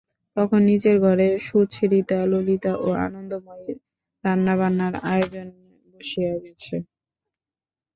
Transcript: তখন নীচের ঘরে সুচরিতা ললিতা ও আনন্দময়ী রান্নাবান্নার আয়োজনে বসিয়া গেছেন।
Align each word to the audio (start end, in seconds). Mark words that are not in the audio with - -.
তখন 0.37 0.59
নীচের 0.69 0.97
ঘরে 0.99 1.27
সুচরিতা 1.47 2.19
ললিতা 2.31 2.71
ও 2.79 2.87
আনন্দময়ী 3.05 3.71
রান্নাবান্নার 4.23 4.93
আয়োজনে 5.11 5.55
বসিয়া 5.93 6.33
গেছেন। 6.43 6.81